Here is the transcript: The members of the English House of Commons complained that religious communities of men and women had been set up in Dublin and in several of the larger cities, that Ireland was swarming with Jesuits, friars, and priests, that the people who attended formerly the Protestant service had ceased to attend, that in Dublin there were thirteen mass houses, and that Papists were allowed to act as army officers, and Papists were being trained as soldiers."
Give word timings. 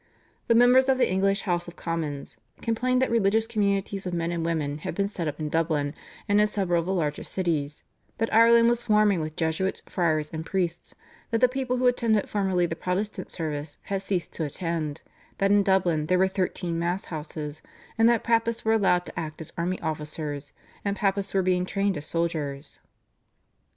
The 0.47 0.55
members 0.55 0.89
of 0.89 0.97
the 0.97 1.07
English 1.07 1.43
House 1.43 1.67
of 1.67 1.75
Commons 1.75 2.37
complained 2.63 3.03
that 3.03 3.11
religious 3.11 3.45
communities 3.45 4.07
of 4.07 4.15
men 4.15 4.31
and 4.31 4.43
women 4.43 4.79
had 4.79 4.95
been 4.95 5.07
set 5.07 5.27
up 5.27 5.39
in 5.39 5.47
Dublin 5.47 5.93
and 6.27 6.41
in 6.41 6.47
several 6.47 6.79
of 6.79 6.87
the 6.87 6.91
larger 6.95 7.23
cities, 7.23 7.83
that 8.17 8.33
Ireland 8.33 8.67
was 8.67 8.79
swarming 8.79 9.19
with 9.19 9.35
Jesuits, 9.35 9.83
friars, 9.85 10.31
and 10.33 10.43
priests, 10.43 10.95
that 11.29 11.39
the 11.39 11.47
people 11.47 11.77
who 11.77 11.85
attended 11.85 12.27
formerly 12.27 12.65
the 12.65 12.75
Protestant 12.75 13.29
service 13.29 13.77
had 13.83 14.01
ceased 14.01 14.31
to 14.33 14.43
attend, 14.43 15.01
that 15.37 15.51
in 15.51 15.61
Dublin 15.61 16.07
there 16.07 16.17
were 16.17 16.27
thirteen 16.27 16.79
mass 16.79 17.05
houses, 17.13 17.61
and 17.95 18.09
that 18.09 18.23
Papists 18.23 18.65
were 18.65 18.73
allowed 18.73 19.05
to 19.05 19.19
act 19.19 19.39
as 19.39 19.53
army 19.55 19.79
officers, 19.81 20.51
and 20.83 20.97
Papists 20.97 21.35
were 21.35 21.43
being 21.43 21.63
trained 21.63 21.95
as 21.95 22.07
soldiers." 22.07 22.79